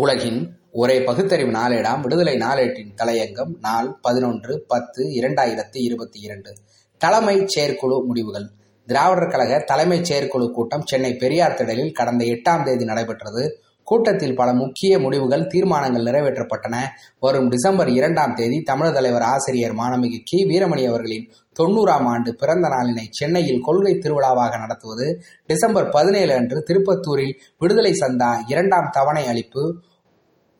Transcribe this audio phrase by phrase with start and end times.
[0.00, 2.00] உலகின் ஒரே பகுத்தறிவு நாளேடாம்.
[2.00, 6.54] விடுதலை நாளேட்டின் தலையங்கம் நாள் பதினொன்று பத்து இரண்டாயிரத்தி இருபத்தி இரண்டு.
[6.98, 8.46] தலைமைச் செயற்குழு முடிவுகள்.
[8.86, 13.62] திராவிடர் கழக தலைமைச் செயற்குழு கூட்டம் சென்னை பெரியார் திடலில் கடந்த எட்டாம் தேதி நடைபெற்றது.
[13.88, 16.76] கூட்டத்தில் பல முக்கிய முடிவுகள் தீர்மானங்கள் நிறைவேற்றப்பட்டன.
[17.24, 20.38] வரும் டிசம்பர் இரண்டாம் தேதி தமிழர் தலைவர் ஆசிரியர் மாணமிகு கி.
[20.50, 21.28] வீரமணி அவர்களின்
[21.60, 25.06] தொண்ணூறாம் ஆண்டு பிறந்த நாளினை சென்னையில் கொள்கை திருவிழாவாக நடத்துவது
[25.46, 29.64] டிசம்பர் பதினேழு அன்று திருப்பத்தூரில் விடுதலை சந்தா இரண்டாம் தவணை அளிப்பு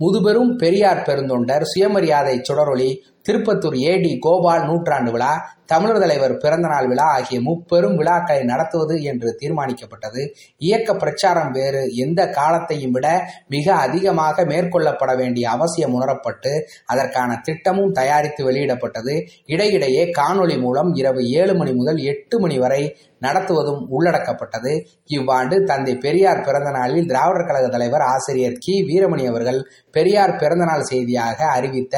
[0.00, 2.90] முதுபெரும் பெரியார் பெருந்தொண்டர் சுயமரியாதை சுடரொளி
[3.24, 5.32] திருப்பத்தூர் ஏடி கோபால் நூற்றாண்டு விழா
[5.66, 10.22] தமிழர் தலைவர் பிறந்தநாள் விழா ஆகிய முப்பெரும் விழாக்களை நடத்துவது என்று தீர்மானிக்கப்பட்டது.
[10.58, 11.82] இயக்க பிரச்சாரம் வேறு.
[11.94, 13.08] எந்த காலத்தையும் விட
[13.48, 16.52] மிக அதிகமாக மேற்கொள்ளப்பட வேண்டிய அவசியம் உணரப்பட்டு
[16.86, 19.16] அதற்கான திட்டமும் தயாரித்து வெளியிடப்பட்டது.
[19.46, 22.82] இடையிடையே காணொளி மூலம் இரவு ஏழு மணி முதல் எட்டு மணி வரை
[23.20, 24.72] நடத்துவதும் உள்ளடக்கப்பட்டது.
[25.06, 28.74] இவ்வாண்டு தந்தை பெரியார் பிறந்த நாளில் திராவிடர் கழக தலைவர் ஆசிரியர் கி.
[28.90, 29.60] வீரமணி அவர்கள்
[29.90, 31.96] பெரியார் பிறந்தநாள் செய்தியாக அறிவித்த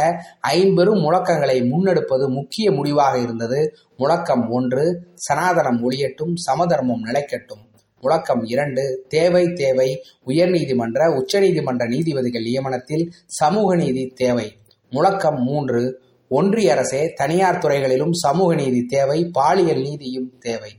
[0.54, 3.76] ஐம்பெரும் முழக்கங்களை முன்னெடுப்பது முக்கிய முடிவாக இருந்தது.
[3.96, 7.68] முழக்கம் ஒன்று சனாதனம் ஒளியட்டும் சமதர்மம் நிலைக்கட்டும்.
[8.00, 10.02] முழக்கம் இரண்டு தேவை தேவை.
[10.26, 14.56] உயர்நீதிமன்ற உச்சநீதிமன்ற நீதிபதிகள் நியமனத்தில் சமூக நீதி தேவை.
[14.90, 20.70] முழக்கம் மூன்று ஒன்றிய அரசே தனியார் துறைகளிலும் சமூக நீதி தேவை பாலியல் நீதியும் தேவை.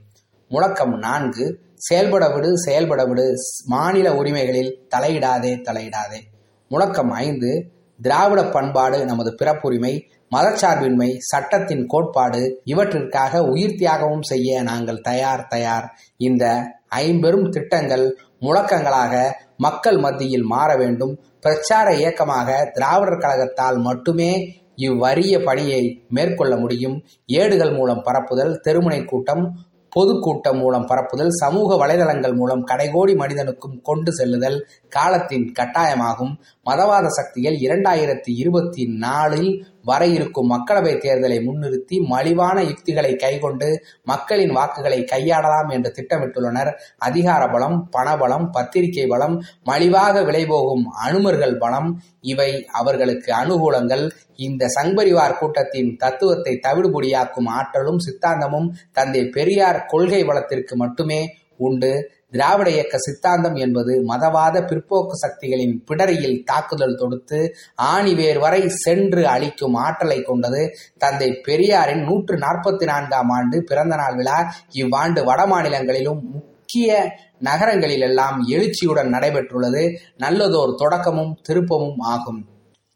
[0.50, 3.34] முழக்கம் நான்கு செயல்பட விடு செயல்பட விடு.
[3.66, 6.20] மாநில உரிமைகளில் தலையிடாதே தலையிடாதே.
[6.68, 9.94] முழக்கம் ஐந்து திராவிட பண்பாடு நமது பிறப்புரிமை
[10.36, 15.88] மதச்சார்பின்மை சட்டத்தின் கோட்பாடு இவற்றிற்காக உயிர் தியாகமும் செய்ய நாங்கள் தயார் தயார்.
[16.18, 16.46] இந்த
[16.88, 18.06] ஐம்பெரும் திட்டங்கள்
[18.42, 19.16] முழக்கங்களாக
[19.58, 21.14] மக்கள் மத்தியில் மாற வேண்டும்.
[21.40, 24.32] பிரச்சார இயக்கமாக திராவிடர் கழகத்தால் மட்டுமே
[24.78, 26.96] இவ்வரிய பணியை மேற்கொள்ள முடியும்.
[27.26, 29.44] ஏடுகள் மூலம் பரப்புதல் தெருமுனை கூட்டம்
[29.92, 36.34] பொதுக்கூட்டம் மூலம் பரப்புதல் சமூக வலைதளங்கள் மூலம் கடைகோடி மனிதனுக்கும் கொண்டு செல்லுதல் காலத்தின் கட்டாயமாகும்.
[36.66, 45.00] மதவாத சக்திகள் இரண்டாயிரத்தி இருபத்தி நாலில் வர இருக்கும் மக்களவை தேர்தலை முன்னிறுத்தி மலிவான யுக்திகளை கைகொண்டு மக்களின் வாக்குகளை
[45.04, 46.72] கையாடலாம் என்று திட்டமிட்டுள்ளனர்.
[46.98, 54.10] அதிகார பலம் பணபலம் பத்திரிகை பலம் மலிவாக விளைபோகும் அனுமர்கள் பலம் இவை அவர்களுக்கு அனுகூலங்கள்.
[54.36, 62.12] இந்த சங்பரிவார் கூட்டத்தின் தத்துவத்தை தவிடுபொடியாக்கும் ஆற்றலும் சித்தாந்தமும் தந்தை பெரியார் கொள்கை வளத்திற்கு மட்டுமே உண்டு.
[62.32, 67.56] திராவிட இயக்க சித்தாந்தம் என்பது மதவாத பிற்போக்கு சக்திகளின் பிடரியில் தாக்குதல் தொடுத்து
[67.96, 70.76] ஆணிவேர் வரை சென்று அளிக்கும் ஆற்றலை கொண்டது.
[70.98, 79.14] தந்தை பெரியாரின் நூற்று நாற்பத்தி நான்காம் ஆண்டு பிறந்த நாள் விழா இவ்வாண்டு வட மாநிலங்களிலும் முக்கிய நகரங்களிலெல்லாம் எழுச்சியுடன்
[79.14, 79.98] நடைபெற்றுள்ளது.
[80.18, 82.46] நல்லதோர் தொடக்கமும் திருப்பமும் ஆகும்.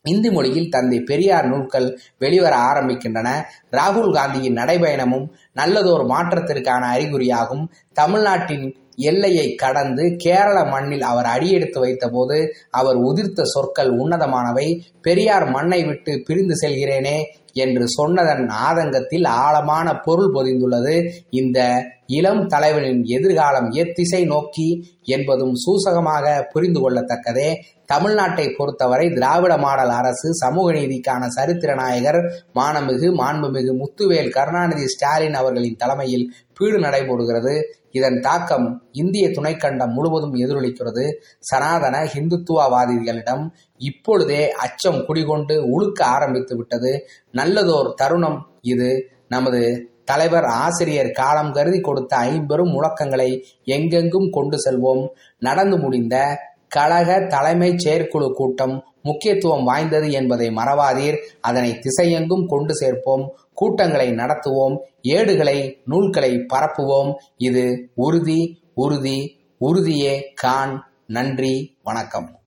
[0.02, 3.28] இந்தி மொழியில் தந்தை பெரியார் நூல்கள் வெளிவர ஆரம்பிக்கின்றன.
[3.72, 7.68] ராகுல் காந்தியின் நடைபயணமும் நல்லதோர் மாற்றத்திற்கான அறிகுறியாகும்.
[7.94, 14.80] தமிழ்நாட்டின் எல்லையை கடந்து கேரள மண்ணில் அவர் அடியெடுத்து வைத்தபோது அவர் உதிர்த்த சொற்கள் உன்னதமானவை.
[15.02, 17.18] பெரியார் மண்ணை விட்டு பிரிந்து செல்கிறேனே
[17.54, 21.10] என்று சொன்னதன் ஆதங்கத்தில் ஆழமான பொருள் பொதிந்துள்ளது.
[21.30, 21.60] இந்த
[22.06, 27.56] இளம் தலைவனின் எதிர்காலம் எத்திசை நோக்கி என்பதும் சூசகமாக புரிந்து கொள்ளத்தக்கதே.
[27.94, 32.20] தமிழ்நாட்டை பொறுத்தவரை திராவிட மாடல் அரசு சமூக நீதிக்கான சரித்திர நாயகர்
[32.56, 37.62] மானமிகு மாண்புமிகு முத்துவேல் கருணாநிதி ஸ்டாலின் அவர்களின் தலைமையில் பீடு நடைபெறுகிறது
[37.96, 41.04] இதன் தாக்கம் இந்திய துணைக்கண்டம் முழுவதும் எதிரொலிக்கிறது.
[41.40, 43.44] சனாதன ஹிந்துத்துவவாதிகளிடம்
[43.78, 47.08] இப்பொழுதே அச்சம் குடிகொண்டு உழுக்க ஆரம்பித்து விட்டது.
[47.34, 49.10] நல்லதோர் தருணம் இது.
[49.28, 49.62] நமது
[50.04, 55.08] தலைவர் ஆசிரியர் காலம் கருதி கொடுத்த ஐம்பெரும் முழக்கங்களை எங்கெங்கும் கொண்டு செல்வோம்.
[55.40, 61.18] நடந்து முடிந்த கழக தலைமை செயற்குழு கூட்டம் முக்கியத்துவம் வாய்ந்தது என்பதை மறவாதீர்.
[61.42, 63.26] அதனை திசையெங்கும் கொண்டு சேர்ப்போம்.
[63.56, 67.16] கூட்டங்களை நடத்துவோம் ஏடுகளை நூல்களை பரப்புவோம்.
[67.38, 70.92] இது உறுதி உறுதி உறுதியே கான்.
[71.08, 72.45] நன்றி வணக்கம்.